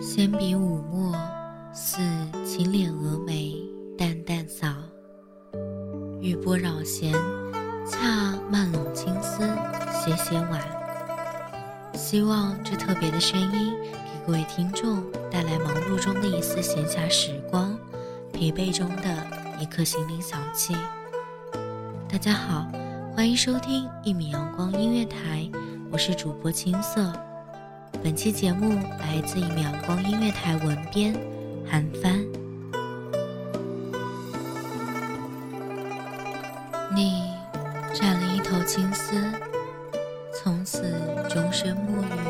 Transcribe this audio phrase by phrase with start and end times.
[0.00, 1.14] 纤笔舞墨，
[1.72, 1.98] 似
[2.44, 3.54] 轻敛蛾眉，
[3.96, 4.66] 淡淡扫。
[6.20, 7.12] 玉波绕弦，
[7.86, 9.44] 恰曼拢青丝，
[9.92, 10.60] 斜斜挽。
[11.94, 13.72] 希望这特别的声音，
[14.26, 17.78] 各位听众带来忙碌中的一丝闲暇时光，
[18.32, 19.24] 疲惫中的
[19.60, 20.74] 一刻心灵小憩。
[22.08, 22.66] 大家好，
[23.14, 25.48] 欢迎收听一米阳光音乐台，
[25.92, 27.12] 我是主播青色。
[28.02, 31.14] 本期节目来自一米阳光音乐台文编
[31.64, 32.18] 韩帆。
[36.92, 37.30] 你
[38.02, 39.14] 染了一头青丝，
[40.34, 40.82] 从此
[41.28, 42.25] 终身沐浴，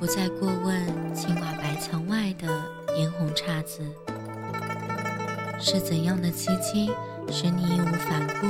[0.00, 2.48] 不再过问青瓦白墙外的
[2.96, 3.82] 嫣红姹紫。
[5.60, 6.90] 是怎样的凄清，
[7.30, 8.46] 使你义无反顾，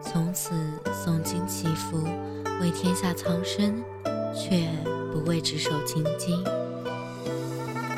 [0.00, 0.54] 从此
[0.92, 2.04] 诵经祈福，
[2.60, 3.82] 为天下苍生，
[4.32, 4.68] 却。
[5.10, 6.44] 不为执手青金，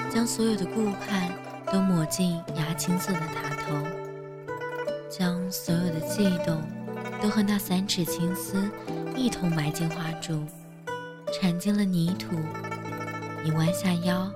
[0.09, 1.29] 将所有的顾盼
[1.71, 3.75] 都抹进牙青色的塔头，
[5.11, 6.63] 将所有的悸动
[7.21, 8.71] 都和那三尺青丝
[9.17, 10.45] 一同埋进花柱，
[11.41, 12.37] 缠进了泥土。
[13.43, 14.31] 你弯下腰，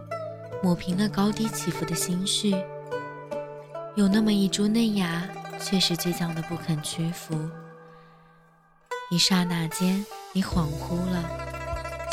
[0.63, 2.57] 抹平了高低起伏的心绪。
[3.95, 5.23] 有那么一株嫩芽，
[5.61, 7.39] 却是倔强的不肯屈服。
[9.11, 11.23] 一刹那间，你恍惚了。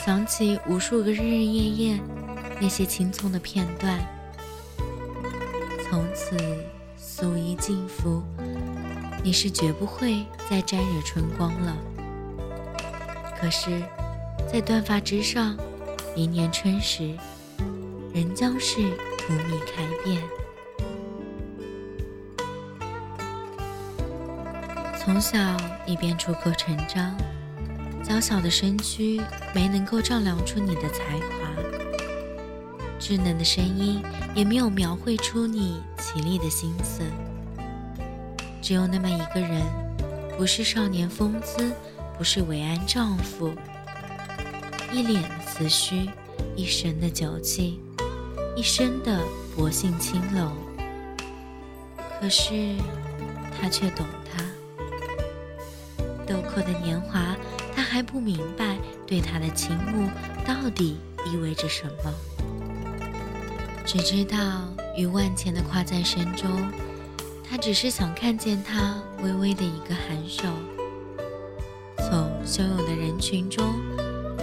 [0.04, 1.64] 想起无数个日日夜
[1.94, 2.00] 夜，
[2.60, 3.98] 那些青葱的片段。
[5.90, 6.38] 从此
[6.98, 8.22] 素衣尽服，
[9.24, 11.78] 你是绝不会再沾惹春光了。
[13.40, 13.82] 可是，
[14.48, 15.58] 在断发之上，
[16.16, 17.18] 明年春时，
[18.14, 18.82] 仍将是
[19.18, 20.22] 荼蘼开遍。
[25.00, 25.38] 从小，
[25.86, 27.16] 你便出口成章。
[28.04, 29.22] 娇小的身躯
[29.54, 31.50] 没能够丈量出你的才华，
[33.00, 34.04] 稚嫩的声音
[34.36, 37.04] 也没有描绘出你绮丽的心思。
[38.62, 39.62] 只有那么一个人，
[40.38, 41.72] 不是少年风姿，
[42.18, 43.54] 不是伟岸丈夫，
[44.92, 46.10] 一脸的慈虚，
[46.56, 47.80] 一身的酒气，
[48.56, 49.20] 一身的
[49.56, 50.52] 薄幸青楼。
[52.20, 52.76] 可是
[53.58, 54.44] 他却懂他，
[56.26, 57.36] 豆蔻的年华。
[57.74, 60.10] 他还不明白对他的倾慕
[60.46, 62.14] 到底意味着什么，
[63.86, 64.38] 只知道
[64.96, 66.50] 于万千的夸赞声中，
[67.50, 70.50] 他只是想看见他微微的一个颔首；
[71.98, 73.74] 从汹涌的人群中，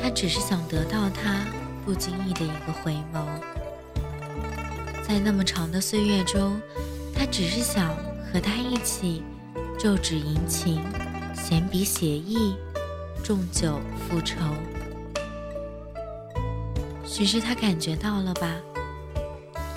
[0.02, 1.44] 他只是想得到他
[1.84, 3.24] 不经意的一个回眸；
[5.06, 6.60] 在那么长的岁月中，
[7.14, 7.96] 他只是想
[8.32, 9.22] 和他一起
[9.78, 10.82] 奏指吟琴，
[11.34, 12.56] 闲笔写意。
[13.24, 14.36] 重酒复仇，
[17.04, 18.54] 许是他感觉到了吧？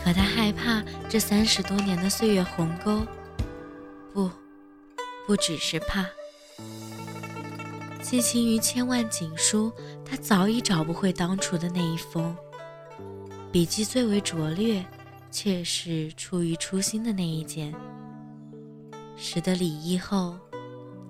[0.04, 3.02] 可他害怕这三十多年的岁月鸿沟，
[4.14, 4.30] 不，
[5.28, 6.06] 不只是怕。
[8.02, 9.72] 寄情于千万锦书，
[10.04, 12.36] 他早已找不回当初的那一封。
[13.52, 14.86] 笔迹最为拙劣，
[15.30, 17.74] 却是出于初心的那一件。
[19.16, 20.38] 识得李毅后。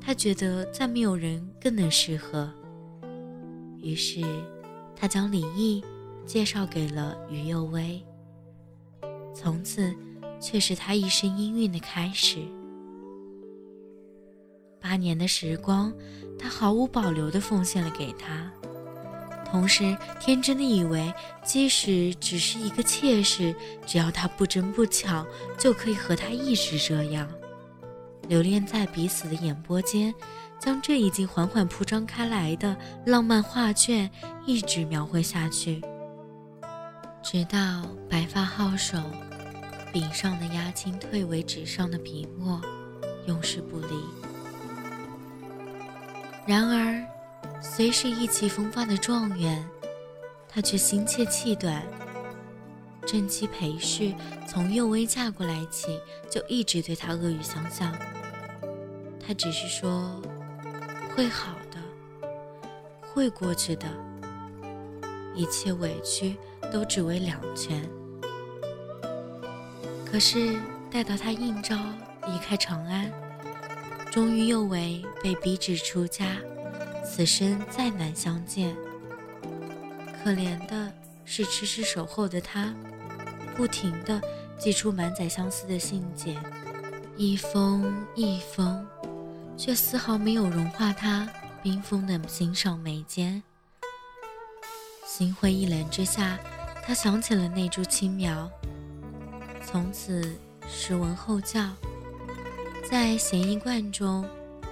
[0.03, 2.52] 他觉得再没有人更能适合，
[3.78, 4.19] 于是
[4.96, 5.84] 他将李毅
[6.26, 8.03] 介绍给了于幼薇。
[9.32, 9.96] 从此，
[10.40, 12.40] 却是他一生音韵的开始。
[14.82, 15.94] 八年的时光，
[16.40, 18.52] 他毫无保留地奉献了给他，
[19.46, 21.14] 同时天真的以为，
[21.46, 23.56] 即使只是一个妾室，
[23.86, 25.26] 只要他不争不抢，
[25.58, 27.30] 就可以和他一直这样。
[28.28, 30.14] 留恋在彼此的眼波间，
[30.60, 32.76] 将这已经缓缓铺张开来的
[33.06, 34.10] 浪漫画卷
[34.46, 35.82] 一直描绘下去，
[37.22, 38.98] 直到白发皓首，
[39.92, 42.60] 柄上的压青退为纸上的笔墨，
[43.28, 44.31] 永世不离。
[46.46, 47.05] 然而，
[47.61, 49.64] 虽是意气风发的状元，
[50.49, 51.82] 他却心切气短，
[53.05, 54.14] 正妻裴氏
[54.47, 55.99] 从幼薇嫁过来起，
[56.29, 57.93] 就一直对他恶语相向。
[59.26, 60.20] 他只是说
[61.16, 62.28] 会好的，
[63.14, 63.87] 会过去的，
[65.35, 66.35] 一切委屈
[66.72, 67.87] 都只为两全。
[70.05, 70.59] 可是
[70.90, 71.78] 待到他应召
[72.26, 73.09] 离开长安，
[74.11, 76.35] 终于又为被逼至出家，
[77.02, 78.75] 此生再难相见。
[80.22, 80.91] 可怜的
[81.23, 82.75] 是迟迟守候的他，
[83.55, 84.22] 不停地
[84.59, 86.43] 寄出满载相思的信件，
[87.16, 88.85] 一封一封，
[89.55, 91.25] 却丝毫没有融化他
[91.63, 93.41] 冰封的心上眉间。
[95.08, 96.37] 心灰意冷之下，
[96.84, 98.52] 他想起了那株青苗，
[99.66, 100.35] 从此
[100.67, 101.69] 时闻后教，
[102.91, 104.28] 在咸宜观中，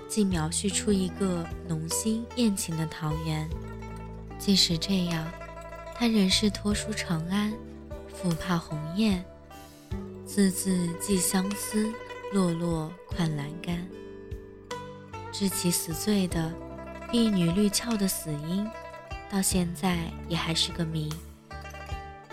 [0.10, 3.50] 竟描叙出一个浓心艳情的桃源。
[4.38, 5.26] 即使这样，
[5.96, 7.54] 他仍是托书长安，
[8.14, 9.24] 复怕鸿雁，
[10.26, 11.90] 字字寄相思，
[12.34, 13.88] 落落款栏杆。
[15.32, 16.54] 知其死罪的
[17.10, 18.70] 婢女绿俏的死因，
[19.32, 21.10] 到现在也还是个谜。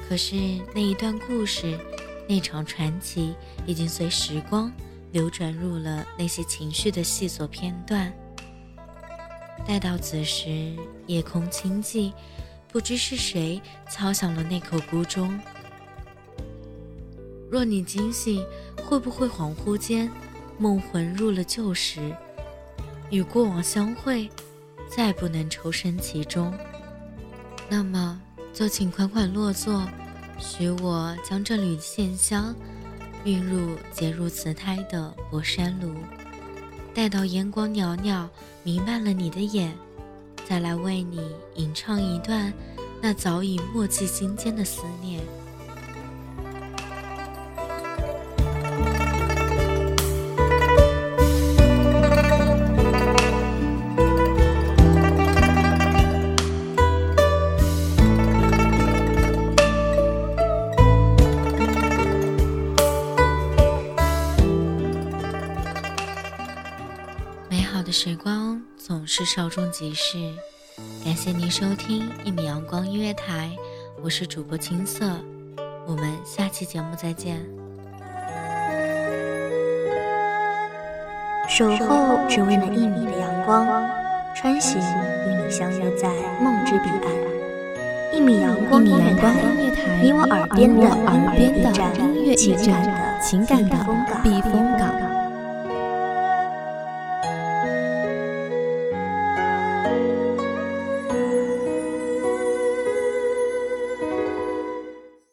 [0.08, 0.34] 可是
[0.74, 1.78] 那一段故事，
[2.28, 3.36] 那场传奇，
[3.66, 4.68] 已经随时光
[5.16, 8.12] 流转入了那些情绪的细琐片段。
[9.66, 10.76] 待到此时，
[11.06, 12.12] 夜空清寂，
[12.68, 13.58] 不知是谁
[13.88, 15.40] 敲响了那口孤钟。
[17.50, 18.44] 若你惊醒，
[18.84, 20.10] 会不会恍惚间
[20.58, 22.14] 梦魂入了旧时，
[23.08, 24.28] 与过往相会，
[24.86, 26.52] 再不能抽身其中？
[27.70, 28.20] 那么
[28.52, 29.82] 就请款款落座，
[30.38, 32.54] 许我将这缕线香
[33.26, 35.92] 运入结入瓷胎的博山炉。
[36.94, 38.30] 待到烟光袅袅
[38.62, 39.74] 弥漫了你的眼，
[40.48, 41.20] 再来为你
[41.56, 42.52] 吟唱一段
[43.02, 45.20] 那早已默记心间的思念。
[67.86, 70.18] 的时光总是稍纵即逝，
[71.04, 73.48] 感谢您收听一米阳光音乐台，
[74.02, 75.08] 我是主播青色，
[75.86, 77.40] 我们下期节目再见。
[81.48, 83.64] 守候只为那一米的阳光，
[84.34, 86.08] 穿行与你相约在
[86.42, 88.12] 梦之彼岸。
[88.12, 89.32] 一米阳光音乐台，
[90.02, 90.90] 你我耳边的
[92.00, 93.78] 音乐驿站，情感的
[94.24, 95.05] 避风港。